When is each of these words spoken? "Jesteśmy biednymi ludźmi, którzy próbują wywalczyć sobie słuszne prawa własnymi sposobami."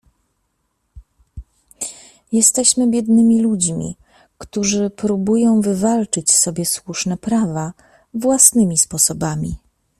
"Jesteśmy 2.31 2.87
biednymi 2.87 3.41
ludźmi, 3.41 3.95
którzy 4.37 4.89
próbują 4.89 5.61
wywalczyć 5.61 6.31
sobie 6.35 6.65
słuszne 6.65 7.17
prawa 7.17 7.73
własnymi 8.13 8.77
sposobami." 8.77 9.55